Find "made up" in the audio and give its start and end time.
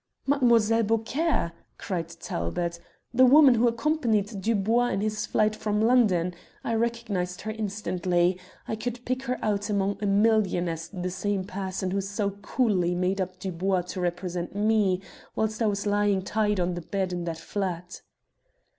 12.95-13.37